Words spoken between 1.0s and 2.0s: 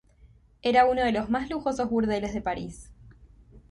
de los más lujosos